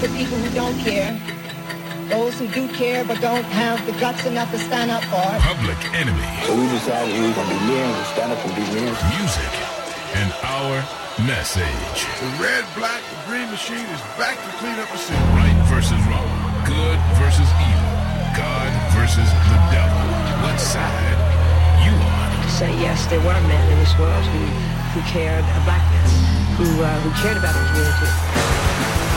the 0.00 0.08
people 0.16 0.40
who 0.40 0.48
don't 0.56 0.78
care. 0.80 1.12
Those 2.08 2.32
who 2.40 2.48
do 2.48 2.66
care 2.72 3.04
but 3.04 3.20
don't 3.20 3.44
have 3.52 3.84
the 3.84 3.92
guts 4.00 4.24
enough 4.24 4.50
to 4.50 4.58
stand 4.58 4.90
up 4.90 5.04
for 5.12 5.20
it. 5.20 5.38
Public 5.44 5.76
Enemy. 5.92 6.24
So 6.48 6.56
we 6.56 6.64
decided 6.72 7.12
we 7.12 7.28
were 7.28 7.36
going 7.36 7.44
to 7.44 7.54
be 7.54 7.60
men, 7.68 7.86
we 7.92 8.04
stand 8.16 8.32
up 8.32 8.40
and 8.40 8.54
be 8.56 8.64
men. 8.72 8.88
Music 9.20 9.52
and 10.16 10.32
our 10.40 10.80
message. 11.28 12.00
The 12.16 12.32
red, 12.40 12.64
black, 12.72 13.04
the 13.12 13.20
green 13.28 13.44
machine 13.52 13.84
is 13.92 14.02
back 14.16 14.40
to 14.40 14.50
clean 14.56 14.80
up 14.80 14.88
the 14.88 14.96
city. 14.96 15.20
Right 15.36 15.54
versus 15.68 16.00
wrong. 16.08 16.32
Good 16.64 16.98
versus 17.20 17.46
evil. 17.60 17.92
God 18.32 18.72
versus 18.96 19.28
the 19.52 19.58
devil. 19.68 20.00
What 20.40 20.56
side 20.56 21.20
you 21.84 21.92
on? 21.92 22.28
Say 22.48 22.72
yes, 22.80 23.04
there 23.12 23.20
were 23.20 23.36
men 23.44 23.64
in 23.68 23.78
this 23.84 23.92
world 24.00 24.24
who, 24.32 24.42
who 24.96 25.00
cared, 25.12 25.44
uh, 25.44 25.60
black 25.68 25.84
men, 25.92 26.08
who, 26.56 26.68
uh, 26.80 26.88
who 27.04 27.10
cared 27.20 27.36
about 27.36 27.52
the 27.52 27.62
community. 27.68 29.09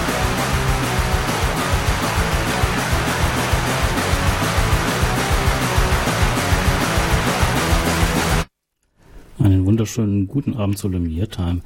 Wunderschönen 9.73 10.27
guten 10.27 10.53
Abend 10.53 10.77
zu 10.77 10.87
Lumiere 10.87 11.27
Time. 11.27 11.61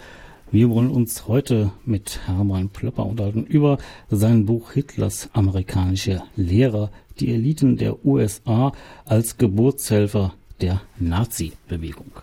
Wir 0.50 0.70
wollen 0.70 0.92
uns 0.92 1.28
heute 1.28 1.74
mit 1.84 2.22
Hermann 2.26 2.70
Plöpper 2.70 3.06
unterhalten 3.06 3.44
über 3.44 3.80
sein 4.10 4.46
Buch 4.46 4.72
Hitlers 4.72 5.30
amerikanische 5.34 6.24
Lehrer, 6.38 6.90
die 7.20 7.34
Eliten 7.34 7.76
der 7.76 8.06
USA 8.06 8.72
als 9.04 9.38
Geburtshelfer 9.38 10.34
der 10.62 10.82
Nazi-Bewegung. 11.00 12.14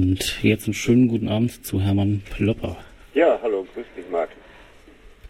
Und 0.00 0.42
jetzt 0.42 0.64
einen 0.64 0.72
schönen 0.72 1.08
guten 1.08 1.28
Abend 1.28 1.66
zu 1.66 1.78
Hermann 1.78 2.22
Plöpper. 2.30 2.78
Ja, 3.12 3.38
hallo, 3.42 3.66
grüß 3.74 3.84
dich. 3.94 4.01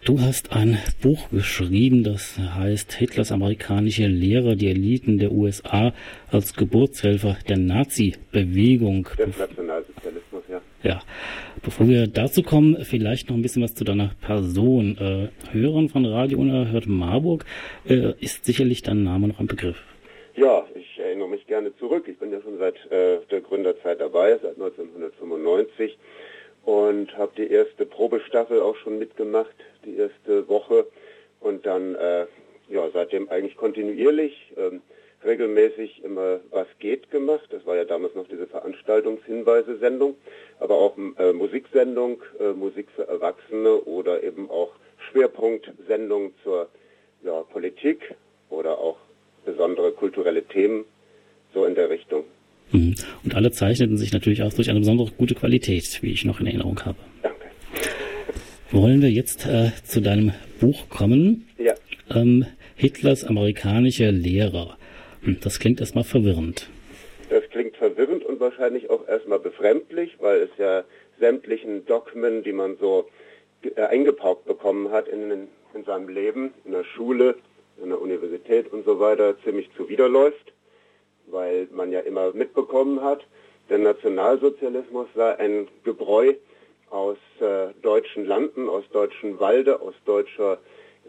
Du 0.05 0.19
hast 0.19 0.51
ein 0.51 0.79
Buch 1.01 1.29
geschrieben, 1.29 2.03
das 2.03 2.37
heißt 2.37 2.91
Hitlers 2.91 3.31
amerikanische 3.31 4.05
Lehrer, 4.05 4.55
die 4.55 4.67
Eliten 4.67 5.17
der 5.17 5.31
USA 5.31 5.93
als 6.29 6.53
Geburtshelfer 6.55 7.37
der 7.47 7.57
Nazi-Bewegung. 7.57 9.07
Des 9.17 9.37
Nationalsozialismus, 9.37 10.43
ja. 10.49 10.61
Ja, 10.83 10.99
bevor 11.61 11.87
wir 11.87 12.07
dazu 12.07 12.43
kommen, 12.43 12.83
vielleicht 12.83 13.29
noch 13.29 13.37
ein 13.37 13.41
bisschen 13.41 13.63
was 13.63 13.75
zu 13.75 13.85
deiner 13.85 14.11
Person. 14.19 14.97
Äh, 14.97 15.53
Hörern 15.53 15.87
von 15.87 16.05
Radio 16.05 16.37
Unerhört 16.39 16.85
Marburg 16.85 17.45
äh, 17.87 18.11
ist 18.19 18.43
sicherlich 18.43 18.81
dein 18.81 19.03
Name 19.03 19.29
noch 19.29 19.39
ein 19.39 19.47
Begriff. 19.47 19.81
Ja, 20.35 20.65
ich 20.75 20.99
erinnere 20.99 21.29
mich 21.29 21.47
gerne 21.47 21.73
zurück. 21.77 22.09
Ich 22.09 22.17
bin 22.17 22.29
ja 22.29 22.41
schon 22.41 22.57
seit 22.57 22.75
äh, 22.91 23.19
der 23.31 23.39
Gründerzeit 23.39 24.01
dabei, 24.01 24.37
seit 24.41 24.55
1995 24.55 25.97
und 26.63 27.17
habe 27.17 27.33
die 27.37 27.49
erste 27.49 27.85
Probestaffel 27.85 28.61
auch 28.61 28.75
schon 28.77 28.97
mitgemacht, 28.99 29.55
die 29.85 29.97
erste 29.97 30.47
Woche 30.47 30.85
und 31.39 31.65
dann 31.65 31.95
äh, 31.95 32.25
ja 32.69 32.89
seitdem 32.93 33.29
eigentlich 33.29 33.57
kontinuierlich 33.57 34.53
ähm, 34.57 34.81
regelmäßig 35.25 36.03
immer 36.03 36.39
was 36.51 36.67
geht 36.79 37.11
gemacht. 37.11 37.47
Das 37.49 37.65
war 37.65 37.75
ja 37.75 37.85
damals 37.85 38.15
noch 38.15 38.27
diese 38.27 38.47
Veranstaltungshinweise-Sendung, 38.47 40.15
aber 40.59 40.75
auch 40.75 40.97
äh, 41.17 41.33
Musiksendung, 41.33 42.21
äh, 42.39 42.51
Musik 42.51 42.87
für 42.95 43.07
Erwachsene 43.07 43.75
oder 43.81 44.23
eben 44.23 44.49
auch 44.49 44.71
Schwerpunktsendungen 45.09 46.33
zur 46.43 46.67
ja, 47.23 47.41
Politik 47.43 48.15
oder 48.49 48.77
auch 48.77 48.97
besondere 49.45 49.91
kulturelle 49.91 50.43
Themen 50.43 50.85
so 51.53 51.65
in 51.65 51.75
der 51.75 51.89
Richtung. 51.89 52.25
Mhm. 52.73 52.95
Und 53.23 53.35
alle 53.35 53.51
zeichneten 53.51 53.97
sich 53.97 54.11
natürlich 54.11 54.43
auch 54.43 54.53
durch 54.53 54.69
eine 54.69 54.79
besondere 54.79 55.11
gute 55.17 55.35
Qualität, 55.35 55.99
wie 56.01 56.11
ich 56.11 56.25
noch 56.25 56.39
in 56.39 56.47
Erinnerung 56.47 56.79
habe. 56.83 56.97
Danke. 57.21 57.37
Wollen 58.71 59.01
wir 59.01 59.09
jetzt 59.11 59.45
äh, 59.45 59.71
zu 59.83 60.01
deinem 60.01 60.33
Buch 60.59 60.89
kommen? 60.89 61.47
Ja. 61.57 61.75
Ähm, 62.13 62.45
Hitlers 62.75 63.23
amerikanische 63.23 64.09
Lehrer. 64.09 64.77
Hm, 65.21 65.37
Das 65.41 65.59
klingt 65.59 65.79
erstmal 65.79 66.03
verwirrend. 66.03 66.69
Das 67.29 67.43
klingt 67.51 67.77
verwirrend 67.77 68.25
und 68.25 68.39
wahrscheinlich 68.39 68.89
auch 68.89 69.07
erstmal 69.07 69.39
befremdlich, 69.39 70.17
weil 70.19 70.41
es 70.41 70.49
ja 70.57 70.83
sämtlichen 71.19 71.85
Dogmen, 71.85 72.43
die 72.43 72.51
man 72.51 72.75
so 72.79 73.07
äh, 73.75 73.81
eingepaukt 73.81 74.45
bekommen 74.45 74.91
hat 74.91 75.07
in, 75.07 75.47
in 75.73 75.83
seinem 75.85 76.09
Leben, 76.09 76.53
in 76.65 76.71
der 76.71 76.83
Schule, 76.83 77.35
in 77.81 77.89
der 77.89 78.01
Universität 78.01 78.71
und 78.73 78.85
so 78.85 78.99
weiter, 78.99 79.35
ziemlich 79.43 79.69
zuwiderläuft, 79.77 80.51
weil 81.27 81.67
man 81.71 81.91
ja 81.91 81.99
immer 82.01 82.33
mitbekommen 82.33 83.01
hat, 83.01 83.25
der 83.69 83.77
Nationalsozialismus 83.77 85.07
sei 85.15 85.37
ein 85.39 85.67
Gebräu 85.83 86.33
aus 86.89 87.17
äh, 87.39 87.73
deutschen 87.81 88.25
Landen, 88.25 88.69
aus 88.69 88.83
deutschen 88.91 89.39
Walde, 89.39 89.81
aus 89.81 89.95
deutscher 90.05 90.59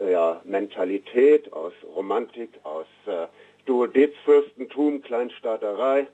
äh, 0.01 0.13
ja, 0.13 0.41
Mentalität, 0.45 1.53
aus 1.53 1.73
Romantik, 1.95 2.51
aus 2.63 2.87
äh, 3.07 3.27
Duodezfürstentum, 3.67 5.03
Kleinstaaterei, 5.03 6.07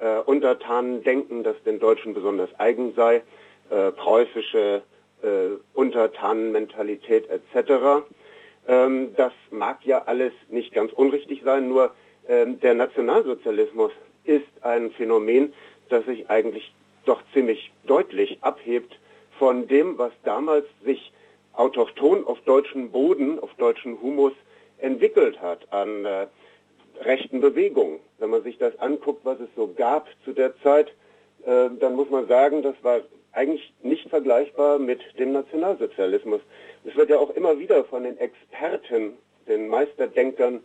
äh, 0.00 0.18
Untertanendenken, 0.18 1.42
das 1.42 1.56
den 1.64 1.78
Deutschen 1.78 2.14
besonders 2.14 2.50
eigen 2.58 2.92
sei, 2.94 3.22
äh, 3.70 3.92
preußische 3.92 4.82
äh, 5.22 5.26
Untertanenmentalität 5.74 7.28
etc. 7.30 8.04
Ähm, 8.68 9.14
das 9.16 9.32
mag 9.50 9.84
ja 9.84 10.02
alles 10.06 10.32
nicht 10.48 10.72
ganz 10.74 10.92
unrichtig 10.92 11.42
sein, 11.44 11.68
nur 11.68 11.92
der 12.28 12.74
Nationalsozialismus 12.74 13.92
ist 14.24 14.46
ein 14.62 14.90
Phänomen, 14.92 15.52
das 15.88 16.04
sich 16.06 16.30
eigentlich 16.30 16.72
doch 17.04 17.22
ziemlich 17.32 17.70
deutlich 17.86 18.38
abhebt 18.40 18.98
von 19.38 19.66
dem, 19.68 19.98
was 19.98 20.12
damals 20.24 20.66
sich 20.84 21.12
autochton 21.52 22.24
auf 22.26 22.40
deutschem 22.42 22.90
Boden, 22.90 23.38
auf 23.38 23.52
deutschem 23.54 24.00
Humus 24.00 24.32
entwickelt 24.78 25.40
hat 25.40 25.72
an 25.72 26.04
äh, 26.04 26.26
rechten 27.00 27.40
Bewegungen. 27.40 28.00
Wenn 28.18 28.30
man 28.30 28.42
sich 28.42 28.58
das 28.58 28.78
anguckt, 28.78 29.24
was 29.24 29.38
es 29.40 29.48
so 29.56 29.72
gab 29.74 30.08
zu 30.24 30.32
der 30.32 30.56
Zeit, 30.62 30.88
äh, 31.44 31.68
dann 31.78 31.94
muss 31.94 32.10
man 32.10 32.26
sagen, 32.26 32.62
das 32.62 32.74
war 32.82 33.00
eigentlich 33.32 33.72
nicht 33.82 34.08
vergleichbar 34.08 34.78
mit 34.78 35.00
dem 35.18 35.32
Nationalsozialismus. 35.32 36.40
Es 36.84 36.94
wird 36.96 37.10
ja 37.10 37.18
auch 37.18 37.30
immer 37.30 37.58
wieder 37.58 37.84
von 37.84 38.04
den 38.04 38.18
Experten, 38.18 39.14
den 39.48 39.68
Meisterdenkern, 39.68 40.60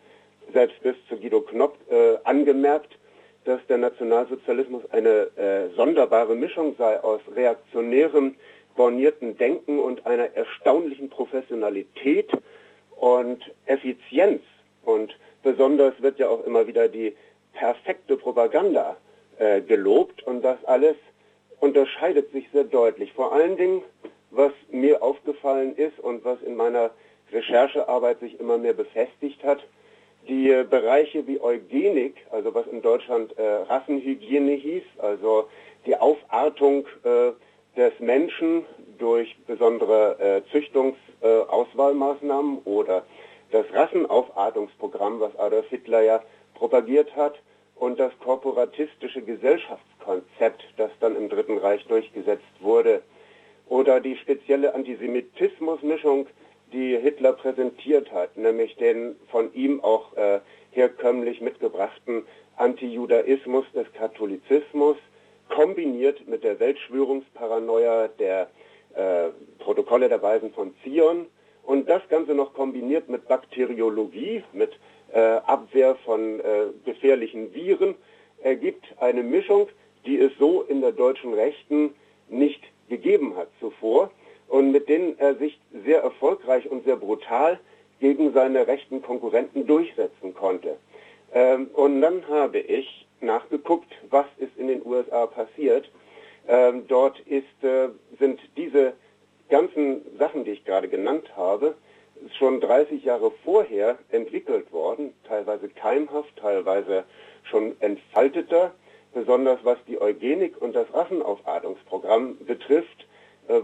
selbst 0.54 0.82
bis 0.82 0.96
zu 1.08 1.18
Guido 1.18 1.42
Knopp, 1.42 1.78
äh, 1.90 2.18
angemerkt, 2.24 2.98
dass 3.46 3.66
der 3.68 3.78
Nationalsozialismus 3.78 4.84
eine 4.92 5.30
äh, 5.38 5.70
sonderbare 5.76 6.36
Mischung 6.36 6.76
sei 6.78 7.00
aus 7.02 7.22
reaktionärem, 7.36 8.36
bornierten 8.76 9.38
Denken 9.38 9.80
und 9.80 10.06
einer 10.06 10.36
erstaunlichen 10.36 11.10
Professionalität 11.10 12.30
und 12.96 13.40
Effizienz. 13.66 14.42
Und 14.84 15.18
besonders 15.44 15.94
wird 16.02 16.20
ja 16.20 16.30
auch 16.30 16.46
immer 16.46 16.68
wieder 16.68 16.88
die 16.88 17.16
perfekte 17.54 18.18
Propaganda 18.18 18.98
äh, 19.38 19.62
gelobt 19.62 20.24
und 20.24 20.44
das 20.44 20.64
alles 20.66 20.96
unterscheidet 21.60 22.32
sich 22.32 22.48
sehr 22.54 22.64
deutlich. 22.64 23.12
Vor 23.14 23.34
allen 23.34 23.58
Dingen, 23.58 23.84
was 24.32 24.52
mir 24.72 25.02
aufgefallen 25.02 25.76
ist 25.76 26.00
und 26.00 26.24
was 26.24 26.42
in 26.42 26.56
meiner 26.56 26.92
Recherchearbeit 27.32 28.20
sich 28.20 28.40
immer 28.40 28.58
mehr 28.58 28.74
befestigt 28.74 29.44
hat, 29.44 29.60
die 30.30 30.52
äh, 30.52 30.64
Bereiche 30.64 31.28
wie 31.28 31.42
Eugenik, 31.42 32.16
also 32.32 32.54
was 32.54 32.66
in 32.68 32.82
Deutschland 32.82 33.38
äh, 33.38 33.44
Rassenhygiene 33.44 34.54
hieß, 34.54 34.84
also 35.00 35.50
die 35.86 35.98
Aufartung 35.98 36.88
äh, 37.04 37.32
des 37.76 37.92
Menschen 38.00 38.64
durch 38.98 39.36
besondere 39.48 40.18
äh, 40.20 40.42
Züchtungsauswahlmaßnahmen 40.52 42.60
oder 42.66 43.04
das 43.52 43.66
Rassenaufartungsprogramm, 43.74 45.20
was 45.20 45.36
Adolf 45.38 45.68
Hitler 45.70 46.02
ja 46.02 46.24
propagiert 46.54 47.14
hat, 47.16 47.36
und 47.76 48.00
das 48.00 48.12
korporatistische 48.20 49.22
Gesellschaftskonzept, 49.22 50.64
das 50.76 50.92
dann 51.00 51.16
im 51.16 51.30
Dritten 51.30 51.58
Reich 51.58 51.86
durchgesetzt 51.88 52.44
wurde, 52.60 53.02
oder 53.68 54.02
die 54.02 54.18
spezielle 54.18 54.76
Antisemitismusmischung, 54.76 56.28
die 56.72 56.98
Hitler 56.98 57.34
präsentiert 57.34 58.12
hat, 58.12 58.38
nämlich 58.38 58.76
den 58.76 59.16
von 59.32 59.54
ihm 59.54 59.84
auch 59.84 60.16
äh, 60.16 60.40
herkömmlich 60.72 61.42
mitgebrachten 61.42 62.24
Antijudaismus 62.58 63.66
des 63.74 63.92
Katholizismus, 63.94 64.98
kombiniert 65.50 66.28
mit 66.28 66.44
der 66.44 66.60
Weltschwörungsparanoia 66.60 68.10
der 68.20 68.50
äh, 68.96 69.30
Protokolle 69.60 70.10
der 70.10 70.22
Weisen 70.22 70.54
von 70.54 70.74
Zion 70.84 71.26
und 71.64 71.90
das 71.90 72.08
Ganze 72.10 72.34
noch 72.34 72.54
kombiniert 72.54 73.10
mit 73.10 73.28
Bakteriologie, 73.28 74.44
mit 74.54 74.72
äh, 75.12 75.20
Abwehr 75.20 75.96
von 76.06 76.40
äh, 76.40 76.68
gefährlichen 76.86 77.54
Viren, 77.54 77.96
ergibt 78.42 78.86
eine 79.00 79.24
Mischung, 79.24 79.68
die 80.06 80.20
es 80.20 80.32
so 80.40 80.62
in 80.64 80.82
der 80.82 80.92
deutschen 80.92 81.34
Rechten 81.34 81.94
nicht 82.30 82.62
gegeben 82.90 83.36
hat 83.36 83.50
zuvor 83.60 84.12
und 84.50 84.72
mit 84.72 84.90
denen 84.90 85.18
er 85.20 85.36
sich 85.36 85.60
sehr 85.86 86.02
erfolgreich 86.02 86.70
und 86.70 86.84
sehr 86.84 86.98
brutal 86.98 87.60
gegen 88.00 88.34
seine 88.34 88.68
rechten 88.68 89.02
Konkurrenten 89.02 89.68
durchsetzen 89.68 90.34
konnte. 90.34 90.78
Ähm, 91.34 91.70
und 91.74 92.02
dann 92.02 92.28
habe 92.28 92.60
ich 92.60 93.08
nachgeguckt, 93.22 93.92
was 94.10 94.26
ist 94.38 94.58
in 94.58 94.68
den 94.68 94.86
USA 94.86 95.28
passiert. 95.28 95.90
Ähm, 96.48 96.86
dort 96.88 97.20
ist, 97.22 97.64
äh, 97.64 97.90
sind 98.20 98.40
diese 98.58 98.94
ganzen 99.50 100.02
Sachen, 100.18 100.46
die 100.46 100.52
ich 100.52 100.66
gerade 100.66 100.88
genannt 100.88 101.36
habe, 101.36 101.76
schon 102.38 102.60
30 102.60 103.04
Jahre 103.04 103.32
vorher 103.44 103.98
entwickelt 104.12 104.72
worden, 104.72 105.14
teilweise 105.28 105.70
keimhaft, 105.70 106.36
teilweise 106.38 107.04
schon 107.44 107.76
entfalteter. 107.82 108.74
Besonders 109.14 109.60
was 109.64 109.78
die 109.88 110.00
Eugenik 110.00 110.62
und 110.62 110.76
das 110.76 110.94
Rassenaufartungsprogramm 110.94 112.38
betrifft, 112.46 113.08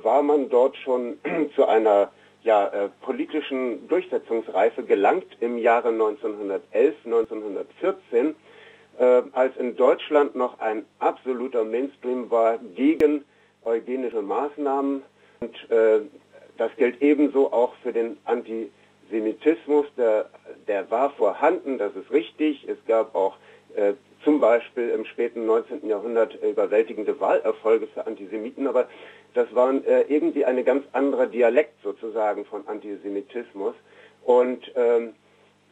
war 0.03 0.23
man 0.23 0.49
dort 0.49 0.75
schon 0.77 1.17
zu 1.55 1.65
einer 1.65 2.11
ja, 2.43 2.67
äh, 2.67 2.89
politischen 3.01 3.87
Durchsetzungsreife 3.87 4.83
gelangt 4.83 5.25
im 5.39 5.57
Jahre 5.57 5.89
1911, 5.89 6.95
1914, 7.05 8.35
äh, 8.99 9.21
als 9.33 9.57
in 9.57 9.75
Deutschland 9.75 10.35
noch 10.35 10.59
ein 10.59 10.85
absoluter 10.99 11.63
Mainstream 11.63 12.29
war 12.29 12.59
gegen 12.75 13.25
eugenische 13.63 14.21
Maßnahmen. 14.21 15.01
Und 15.39 15.71
äh, 15.71 16.01
das 16.57 16.71
gilt 16.77 17.01
ebenso 17.01 17.51
auch 17.51 17.73
für 17.81 17.91
den 17.91 18.17
Antisemitismus. 18.25 19.87
Der, 19.97 20.29
der 20.67 20.89
war 20.91 21.09
vorhanden, 21.11 21.79
das 21.79 21.95
ist 21.95 22.11
richtig. 22.11 22.67
Es 22.69 22.77
gab 22.87 23.15
auch 23.15 23.37
äh, 23.75 23.93
zum 24.23 24.39
Beispiel 24.39 24.89
im 24.89 25.05
späten 25.05 25.45
19. 25.45 25.87
Jahrhundert 25.87 26.35
überwältigende 26.43 27.19
Wahlerfolge 27.19 27.87
für 27.87 28.05
Antisemiten, 28.05 28.67
aber 28.67 28.87
das 29.35 29.53
war 29.53 29.71
äh, 29.85 30.05
irgendwie 30.07 30.45
ein 30.45 30.65
ganz 30.65 30.85
anderer 30.93 31.27
Dialekt 31.27 31.83
sozusagen 31.83 32.45
von 32.45 32.67
Antisemitismus. 32.67 33.75
Und 34.23 34.71
ähm, 34.75 35.13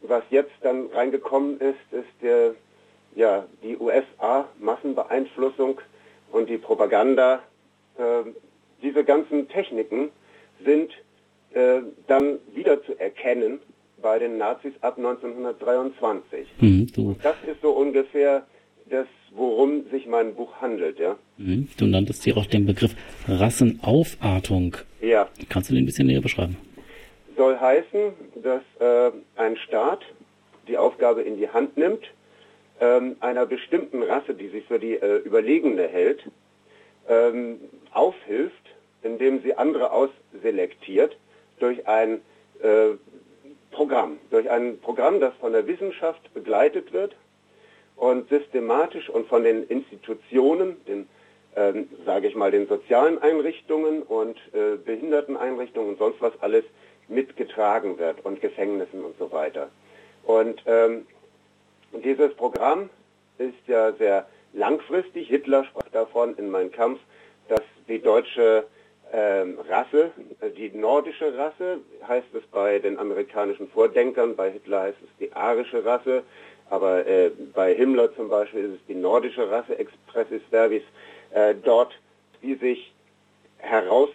was 0.02 0.22
jetzt 0.30 0.52
dann 0.60 0.86
reingekommen 0.92 1.58
ist, 1.58 1.80
ist 1.90 2.06
der, 2.22 2.54
ja, 3.16 3.46
die 3.62 3.78
USA-Massenbeeinflussung 3.78 5.80
und 6.30 6.48
die 6.50 6.58
Propaganda. 6.58 7.40
Äh, 7.96 8.24
diese 8.82 9.02
ganzen 9.02 9.48
Techniken 9.48 10.10
sind 10.62 10.92
äh, 11.54 11.80
dann 12.06 12.38
wieder 12.54 12.84
zu 12.84 13.00
erkennen 13.00 13.60
bei 14.02 14.18
den 14.18 14.36
Nazis 14.36 14.74
ab 14.82 14.98
1923. 14.98 16.48
Mhm, 16.60 17.16
das 17.22 17.36
ist 17.46 17.62
so 17.62 17.70
ungefähr 17.70 18.44
das, 18.90 19.06
worum 19.30 19.88
sich 19.90 20.06
mein 20.06 20.34
Buch 20.34 20.60
handelt, 20.60 20.98
ja. 20.98 21.16
Mhm, 21.38 21.68
du 21.78 21.86
nanntest 21.86 22.24
hier 22.24 22.36
auch 22.36 22.46
den 22.46 22.66
Begriff 22.66 22.94
Rassenaufartung. 23.26 24.76
Ja. 25.00 25.28
Kannst 25.48 25.70
du 25.70 25.74
den 25.74 25.84
ein 25.84 25.86
bisschen 25.86 26.06
näher 26.06 26.20
beschreiben? 26.20 26.56
Soll 27.36 27.58
heißen, 27.58 28.12
dass 28.42 28.62
äh, 28.78 29.12
ein 29.36 29.56
Staat 29.56 30.00
die 30.68 30.78
Aufgabe 30.78 31.22
in 31.22 31.36
die 31.36 31.48
Hand 31.48 31.76
nimmt, 31.76 32.04
ähm, 32.80 33.16
einer 33.20 33.46
bestimmten 33.46 34.02
Rasse, 34.02 34.34
die 34.34 34.48
sie 34.48 34.60
für 34.60 34.78
die 34.78 34.94
äh, 34.94 35.16
Überlegene 35.18 35.86
hält, 35.86 36.28
ähm, 37.08 37.60
aufhilft, 37.92 38.54
indem 39.02 39.42
sie 39.42 39.54
andere 39.54 39.92
ausselektiert 39.92 41.16
durch 41.58 41.86
ein 41.86 42.20
äh, 42.62 42.96
Programm, 43.70 44.18
durch 44.30 44.48
ein 44.50 44.78
Programm, 44.80 45.20
das 45.20 45.34
von 45.40 45.52
der 45.52 45.66
Wissenschaft 45.66 46.32
begleitet 46.32 46.92
wird 46.92 47.14
und 47.96 48.28
systematisch 48.28 49.08
und 49.08 49.28
von 49.28 49.44
den 49.44 49.64
Institutionen, 49.68 50.76
den, 50.86 51.08
ähm, 51.56 51.88
sage 52.04 52.28
ich 52.28 52.34
mal, 52.34 52.50
den 52.50 52.66
sozialen 52.66 53.18
Einrichtungen 53.22 54.02
und 54.02 54.36
äh, 54.52 54.76
Behinderteneinrichtungen 54.76 55.90
und 55.90 55.98
sonst 55.98 56.20
was 56.20 56.32
alles 56.40 56.64
mitgetragen 57.08 57.98
wird 57.98 58.24
und 58.24 58.40
Gefängnissen 58.40 59.04
und 59.04 59.16
so 59.18 59.30
weiter. 59.30 59.68
Und 60.24 60.62
ähm, 60.66 61.06
dieses 61.92 62.34
Programm 62.34 62.90
ist 63.38 63.54
ja 63.66 63.92
sehr 63.92 64.26
langfristig. 64.52 65.28
Hitler 65.28 65.64
sprach 65.64 65.88
davon 65.92 66.34
in 66.36 66.50
Mein 66.50 66.72
Kampf, 66.72 67.00
dass 67.48 67.62
die 67.88 68.00
deutsche 68.00 68.64
ähm, 69.12 69.58
Rasse, 69.68 70.10
äh, 70.40 70.50
die 70.50 70.70
nordische 70.70 71.36
Rasse, 71.36 71.80
heißt 72.06 72.34
es 72.34 72.42
bei 72.50 72.78
den 72.78 72.98
amerikanischen 72.98 73.68
Vordenkern, 73.68 74.34
bei 74.34 74.50
Hitler 74.50 74.82
heißt 74.82 74.98
es 75.02 75.08
die 75.20 75.32
arische 75.32 75.84
Rasse, 75.84 76.22
aber 76.70 77.06
äh, 77.06 77.30
bei 77.54 77.74
Himmler 77.74 78.14
zum 78.14 78.28
Beispiel 78.28 78.64
ist 78.64 78.74
es 78.80 78.86
die 78.88 78.94
nordische 78.94 79.50
Rasse 79.50 79.78
expressis 79.78 80.42
verbis, 80.50 80.82
äh, 81.30 81.54
dort, 81.54 81.92
die 82.42 82.54
sich 82.54 82.92
heraus, 83.58 84.10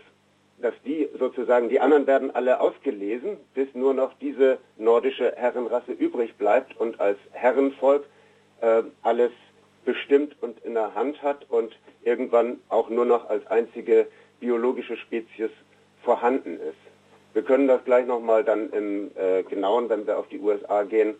dass 0.62 0.74
die 0.86 1.07
sozusagen, 1.18 1.69
die 1.69 1.80
anderen 1.80 2.06
werden 2.07 2.36
alle 2.36 2.60
ausgelesen, 2.60 3.38
bis 3.54 3.68
nur 3.74 3.94
noch 3.94 4.13
diese 4.19 4.57
nordische 4.78 5.34
Herrenrasse 5.36 5.92
übrig 5.94 6.36
bleibt 6.36 6.78
und 6.78 7.00
als 7.00 7.18
Herrenvolk 7.31 8.06
äh, 8.62 8.84
alles 9.04 9.31
bestimmt 9.86 10.36
und 10.42 10.60
in 10.66 10.74
der 10.74 10.94
Hand 10.96 11.22
hat 11.24 11.46
und 11.50 11.78
irgendwann 12.04 12.60
auch 12.69 12.90
nur 12.90 13.06
noch 13.06 13.30
als 13.30 13.46
einzige 13.48 14.07
biologische 14.40 14.98
Spezies 14.98 15.51
vorhanden 16.04 16.56
ist. 16.56 16.78
Wir 17.34 17.44
können 17.44 17.68
das 17.68 17.84
gleich 17.86 18.06
nochmal 18.06 18.44
dann 18.44 18.69
im 18.72 19.12
äh, 19.16 19.44
Genauen, 19.44 19.90
wenn 19.90 20.07
wir 20.07 20.18
auf 20.18 20.28
die 20.28 20.40
USA 20.40 20.84
gehen, 20.84 21.16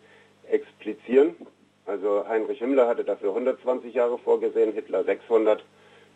explizieren. 0.52 1.36
Also 1.86 2.26
Heinrich 2.28 2.60
Himmler 2.60 2.88
hatte 2.88 3.04
dafür 3.04 3.30
120 3.30 3.94
Jahre 3.94 4.18
vorgesehen, 4.20 4.74
Hitler 4.74 5.04
600 5.04 5.64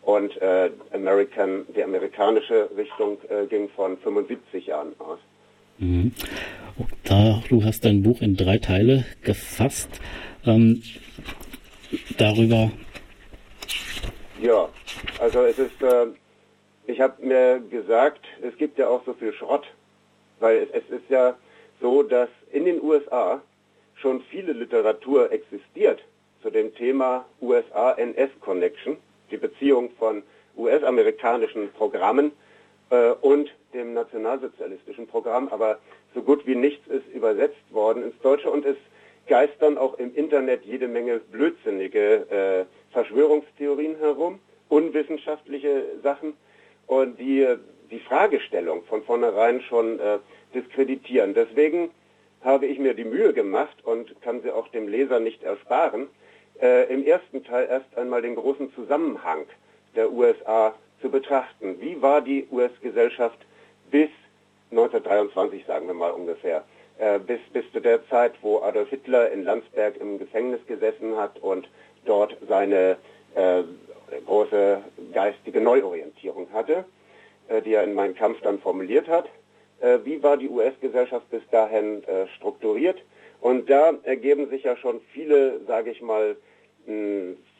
und 0.02 0.40
äh, 0.40 0.70
American, 0.92 1.66
die 1.74 1.82
amerikanische 1.82 2.68
Richtung 2.76 3.18
äh, 3.28 3.46
ging 3.46 3.68
von 3.70 3.96
75 3.98 4.66
Jahren 4.66 4.92
aus. 4.98 5.18
Mhm. 5.78 6.12
Da, 7.04 7.42
du 7.48 7.64
hast 7.64 7.84
dein 7.84 8.02
Buch 8.02 8.20
in 8.20 8.36
drei 8.36 8.58
Teile 8.58 9.04
gefasst. 9.22 9.88
Ähm, 10.46 10.82
darüber. 12.18 12.70
Ja, 14.40 14.68
also 15.20 15.44
es 15.44 15.58
ist, 15.58 15.82
äh, 15.82 16.06
ich 16.86 17.00
habe 17.00 17.24
mir 17.24 17.60
gesagt, 17.70 18.24
es 18.42 18.56
gibt 18.58 18.78
ja 18.78 18.88
auch 18.88 19.04
so 19.04 19.14
viel 19.14 19.32
Schrott, 19.32 19.64
weil 20.40 20.68
es, 20.72 20.84
es 20.84 20.98
ist 20.98 21.08
ja 21.10 21.36
so, 21.80 22.02
dass 22.02 22.28
in 22.52 22.64
den 22.64 22.82
USA 22.82 23.40
schon 24.04 24.20
viele 24.30 24.52
Literatur 24.52 25.32
existiert 25.32 26.04
zu 26.42 26.50
dem 26.50 26.74
Thema 26.74 27.24
USA-NS-Connection, 27.40 28.98
die 29.30 29.38
Beziehung 29.38 29.92
von 29.98 30.22
US-amerikanischen 30.58 31.72
Programmen 31.72 32.32
äh, 32.90 33.12
und 33.22 33.48
dem 33.72 33.94
nationalsozialistischen 33.94 35.06
Programm, 35.06 35.48
aber 35.48 35.78
so 36.14 36.20
gut 36.20 36.46
wie 36.46 36.54
nichts 36.54 36.86
ist 36.88 37.08
übersetzt 37.14 37.64
worden 37.70 38.02
ins 38.04 38.18
Deutsche 38.20 38.50
und 38.50 38.66
es 38.66 38.76
geistern 39.26 39.78
auch 39.78 39.94
im 39.94 40.14
Internet 40.14 40.66
jede 40.66 40.86
Menge 40.86 41.20
blödsinnige 41.20 42.28
äh, 42.28 42.92
Verschwörungstheorien 42.92 43.96
herum, 43.96 44.38
unwissenschaftliche 44.68 45.84
Sachen 46.02 46.34
und 46.86 47.18
die 47.18 47.56
die 47.90 48.00
Fragestellung 48.00 48.82
von 48.84 49.02
vornherein 49.02 49.62
schon 49.62 49.98
äh, 49.98 50.18
diskreditieren. 50.54 51.32
Deswegen 51.32 51.90
habe 52.44 52.66
ich 52.66 52.78
mir 52.78 52.94
die 52.94 53.04
Mühe 53.04 53.32
gemacht 53.32 53.76
und 53.84 54.20
kann 54.22 54.42
sie 54.42 54.50
auch 54.50 54.68
dem 54.68 54.86
Leser 54.86 55.18
nicht 55.18 55.42
ersparen, 55.42 56.08
äh, 56.60 56.92
im 56.92 57.04
ersten 57.04 57.42
Teil 57.42 57.66
erst 57.68 57.96
einmal 57.96 58.22
den 58.22 58.36
großen 58.36 58.72
Zusammenhang 58.74 59.46
der 59.96 60.12
USA 60.12 60.74
zu 61.00 61.10
betrachten. 61.10 61.80
Wie 61.80 62.00
war 62.00 62.20
die 62.20 62.46
US-Gesellschaft 62.52 63.38
bis 63.90 64.10
1923, 64.70 65.64
sagen 65.66 65.86
wir 65.86 65.94
mal 65.94 66.10
ungefähr, 66.10 66.64
äh, 66.98 67.18
bis, 67.18 67.40
bis 67.52 67.64
zu 67.72 67.80
der 67.80 68.06
Zeit, 68.08 68.34
wo 68.42 68.60
Adolf 68.60 68.90
Hitler 68.90 69.30
in 69.30 69.44
Landsberg 69.44 69.96
im 69.96 70.18
Gefängnis 70.18 70.60
gesessen 70.66 71.16
hat 71.16 71.38
und 71.40 71.68
dort 72.04 72.36
seine 72.48 72.96
äh, 73.34 73.62
große 74.26 74.82
geistige 75.12 75.60
Neuorientierung 75.60 76.48
hatte, 76.52 76.84
äh, 77.48 77.62
die 77.62 77.74
er 77.74 77.84
in 77.84 77.94
Mein 77.94 78.14
Kampf 78.14 78.40
dann 78.42 78.58
formuliert 78.60 79.08
hat. 79.08 79.28
Äh, 79.84 80.04
wie 80.04 80.22
war 80.22 80.38
die 80.38 80.48
US-Gesellschaft 80.48 81.28
bis 81.30 81.42
dahin 81.50 82.02
äh, 82.04 82.26
strukturiert. 82.36 83.02
Und 83.42 83.68
da 83.68 83.92
ergeben 84.04 84.48
sich 84.48 84.62
ja 84.62 84.76
schon 84.78 85.02
viele, 85.12 85.60
sage 85.66 85.90
ich 85.90 86.00
mal, 86.00 86.36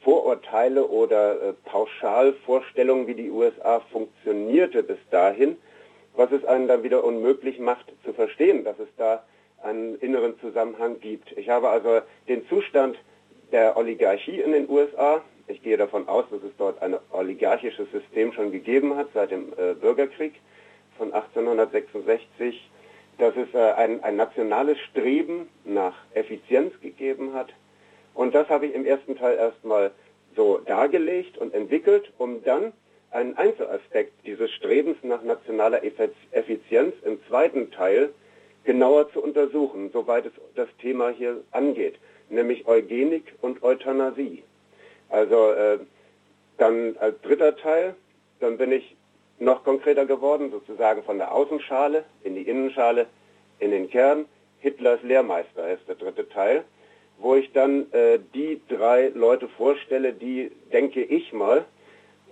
Vorurteile 0.03 0.87
oder 0.87 1.41
äh, 1.41 1.53
Pauschalvorstellungen, 1.65 3.07
wie 3.07 3.15
die 3.15 3.31
USA 3.31 3.81
funktionierte 3.91 4.83
bis 4.83 4.99
dahin, 5.11 5.57
was 6.15 6.31
es 6.31 6.45
einen 6.45 6.69
dann 6.69 6.83
wieder 6.83 7.05
unmöglich 7.05 7.59
macht 7.59 7.91
zu 8.05 8.13
verstehen, 8.13 8.65
dass 8.65 8.79
es 8.79 8.89
da 8.99 9.25
einen 9.63 9.99
inneren 10.01 10.39
Zusammenhang 10.41 11.01
gibt. 11.01 11.33
Ich 11.39 11.49
habe 11.49 11.71
also 11.71 12.01
den 12.29 12.47
Zustand 12.49 12.99
der 13.51 13.79
Oligarchie 13.79 14.41
in 14.41 14.53
den 14.53 14.69
USA, 14.69 15.23
ich 15.49 15.63
gehe 15.63 15.79
davon 15.79 16.07
aus, 16.07 16.27
dass 16.31 16.43
es 16.43 16.53
dort 16.59 16.83
ein 16.83 16.97
oligarchisches 17.11 17.91
System 17.91 18.33
schon 18.35 18.53
gegeben 18.53 18.97
hat 18.97 19.09
seit 19.15 19.31
dem 19.31 19.53
Bürgerkrieg, 19.81 20.35
von 21.05 21.13
1866, 21.13 22.71
dass 23.19 23.35
es 23.37 23.53
äh, 23.55 23.73
ein, 23.73 24.03
ein 24.03 24.17
nationales 24.17 24.79
Streben 24.91 25.49
nach 25.65 25.95
Effizienz 26.15 26.73
gegeben 26.81 27.35
hat. 27.35 27.53
Und 28.15 28.35
das 28.35 28.49
habe 28.49 28.67
ich 28.67 28.75
im 28.75 28.87
ersten 28.87 29.17
Teil 29.17 29.37
erstmal 29.37 29.91
so 30.35 30.59
dargelegt 30.59 31.37
und 31.39 31.53
entwickelt, 31.53 32.13
um 32.19 32.43
dann 32.43 32.73
einen 33.11 33.37
Einzelaspekt 33.37 34.13
dieses 34.27 34.51
Strebens 34.53 34.97
nach 35.03 35.23
nationaler 35.23 35.83
Effizienz 35.85 36.95
im 37.05 37.23
zweiten 37.29 37.71
Teil 37.71 38.11
genauer 38.65 39.13
zu 39.13 39.23
untersuchen, 39.23 39.91
soweit 39.93 40.27
es 40.27 40.33
das 40.57 40.69
Thema 40.81 41.11
hier 41.11 41.41
angeht, 41.53 41.97
nämlich 42.31 42.67
Eugenik 42.67 43.35
und 43.43 43.63
Euthanasie. 43.63 44.43
Also 45.11 45.53
äh, 45.53 45.79
dann 46.57 46.97
als 46.99 47.21
dritter 47.21 47.57
Teil, 47.57 47.95
dann 48.41 48.57
bin 48.57 48.73
ich 48.73 48.97
noch 49.39 49.65
konkreter 49.65 50.07
geworden, 50.07 50.51
sozusagen 50.51 51.03
von 51.03 51.19
der 51.19 51.33
Außenschale 51.33 52.05
in 52.23 52.35
die 52.35 52.43
Innenschale 52.43 53.07
in 53.59 53.71
den 53.71 53.91
Kern. 53.91 54.27
Hitlers 54.61 55.03
Lehrmeister 55.03 55.73
ist 55.73 55.87
der 55.89 55.97
dritte 55.97 56.29
Teil, 56.29 56.65
wo 57.19 57.35
ich 57.35 57.53
dann 57.53 57.93
äh, 57.93 58.19
die 58.35 58.61
drei 58.69 59.09
Leute 59.09 59.49
vorstelle, 59.49 60.13
die, 60.13 60.51
denke 60.73 61.03
ich 61.03 61.33
mal, 61.33 61.65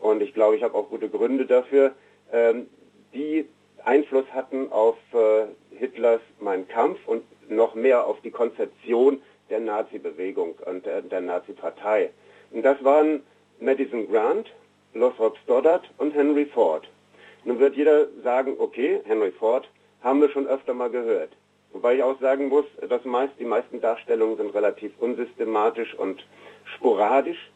und 0.00 0.23
ich 0.23 0.35
glaube, 0.35 0.56
ich 0.56 0.62
habe 0.62 0.75
auch 0.75 0.88
gute 0.88 1.09
Gründe 1.09 1.47
dafür, 1.47 1.92
ähm, 2.32 2.66
die 3.14 3.47
Einfluss 3.85 4.26
hatten 4.32 4.73
auf 4.73 4.97
äh, 5.12 5.47
Hitlers 5.76 6.21
Mein 6.40 6.66
Kampf 6.68 6.99
und 7.06 7.23
noch 7.50 7.75
mehr 7.75 8.06
auf 8.06 8.21
die 8.23 8.30
Konzeption 8.30 9.23
der 9.50 9.61
Nazi-Bewegung 9.61 10.54
und 10.64 10.87
der, 10.87 11.02
der 11.02 11.21
Nazi-Partei. 11.21 12.11
Und 12.50 12.62
das 12.62 12.82
waren 12.82 13.23
Madison 13.61 14.09
Grant, 14.11 14.50
Lothrop 14.95 15.37
Stoddard 15.45 15.89
und 15.99 16.15
Henry 16.15 16.47
Ford. 16.47 16.89
Nun 17.45 17.59
wird 17.59 17.77
jeder 17.77 18.07
sagen, 18.23 18.57
okay, 18.59 19.01
Henry 19.05 19.33
Ford 19.33 19.69
haben 20.03 20.21
wir 20.21 20.29
schon 20.31 20.47
öfter 20.47 20.75
mal 20.75 20.91
gehört. 20.91 21.31
Wobei 21.73 21.97
ich 21.97 22.03
auch 22.03 22.21
sagen 22.21 22.49
muss, 22.49 22.67
dass 22.89 23.05
meist, 23.05 23.33
die 23.39 23.45
meisten 23.45 23.81
Darstellungen 23.81 24.37
sind 24.37 24.55
relativ 24.55 24.93
unsystematisch 24.99 25.95
und 25.95 26.25
sporadisch. 26.77 27.51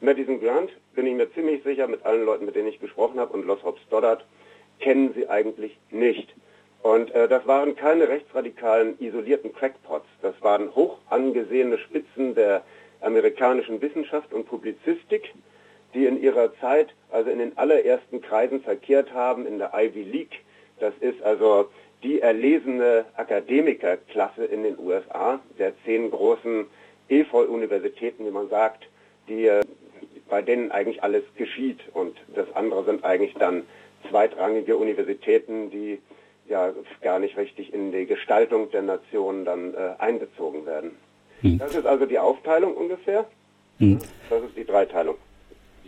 Madison 0.00 0.40
Grant 0.40 0.70
bin 0.94 1.06
ich 1.06 1.14
mir 1.14 1.32
ziemlich 1.32 1.62
sicher 1.64 1.88
mit 1.88 2.06
allen 2.06 2.24
Leuten, 2.24 2.44
mit 2.44 2.54
denen 2.54 2.68
ich 2.68 2.80
gesprochen 2.80 3.18
habe, 3.18 3.32
und 3.32 3.46
Lothrop 3.46 3.78
Stoddard 3.86 4.24
kennen 4.78 5.12
sie 5.14 5.28
eigentlich 5.28 5.76
nicht. 5.90 6.32
Und 6.82 7.10
äh, 7.10 7.26
das 7.26 7.46
waren 7.46 7.74
keine 7.74 8.08
rechtsradikalen 8.08 8.96
isolierten 9.00 9.52
Crackpots. 9.52 10.06
Das 10.22 10.34
waren 10.40 10.72
hoch 10.74 10.98
angesehene 11.10 11.78
Spitzen 11.78 12.36
der 12.36 12.62
amerikanischen 13.00 13.80
Wissenschaft 13.80 14.32
und 14.32 14.46
Publizistik, 14.46 15.34
die 15.94 16.06
in 16.06 16.20
ihrer 16.20 16.54
Zeit, 16.60 16.88
also 17.10 17.30
in 17.30 17.38
den 17.38 17.56
allerersten 17.56 18.20
Kreisen 18.20 18.60
verkehrt 18.60 19.12
haben, 19.12 19.46
in 19.46 19.58
der 19.58 19.72
Ivy 19.74 20.02
League. 20.02 20.40
Das 20.80 20.92
ist 21.00 21.22
also 21.22 21.68
die 22.02 22.20
erlesene 22.20 23.06
Akademikerklasse 23.16 24.44
in 24.44 24.62
den 24.62 24.78
USA, 24.78 25.40
der 25.58 25.72
zehn 25.84 26.10
großen 26.10 26.66
E-Voll-Universitäten, 27.08 28.26
wie 28.26 28.30
man 28.30 28.48
sagt, 28.48 28.88
die, 29.28 29.46
äh, 29.46 29.62
bei 30.28 30.42
denen 30.42 30.70
eigentlich 30.70 31.02
alles 31.02 31.24
geschieht. 31.36 31.80
Und 31.94 32.16
das 32.34 32.46
andere 32.54 32.84
sind 32.84 33.04
eigentlich 33.04 33.34
dann 33.34 33.64
zweitrangige 34.08 34.76
Universitäten, 34.76 35.70
die 35.70 35.98
ja 36.48 36.72
gar 37.02 37.18
nicht 37.18 37.36
richtig 37.36 37.74
in 37.74 37.92
die 37.92 38.06
Gestaltung 38.06 38.70
der 38.70 38.82
Nation 38.82 39.44
dann 39.44 39.74
äh, 39.74 39.94
einbezogen 39.98 40.66
werden. 40.66 40.92
Hm. 41.40 41.58
Das 41.58 41.74
ist 41.74 41.86
also 41.86 42.06
die 42.06 42.18
Aufteilung 42.18 42.74
ungefähr. 42.74 43.26
Hm. 43.78 43.98
Das 44.30 44.42
ist 44.42 44.56
die 44.56 44.64
Dreiteilung. 44.64 45.16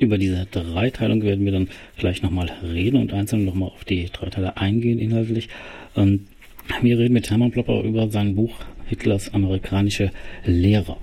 Über 0.00 0.16
diese 0.16 0.46
Dreiteilung 0.46 1.22
werden 1.22 1.44
wir 1.44 1.52
dann 1.52 1.68
gleich 1.98 2.22
nochmal 2.22 2.50
reden 2.62 2.96
und 2.96 3.12
einzeln 3.12 3.44
nochmal 3.44 3.68
auf 3.68 3.84
die 3.84 4.06
Dreiteile 4.06 4.56
eingehen 4.56 4.98
inhaltlich. 4.98 5.50
Ähm, 5.94 6.26
wir 6.80 6.98
reden 6.98 7.12
mit 7.12 7.28
Hermann 7.28 7.50
Plopper 7.50 7.82
über 7.82 8.08
sein 8.08 8.34
Buch 8.34 8.54
Hitlers 8.86 9.34
amerikanische 9.34 10.10
Lehrer. 10.46 10.96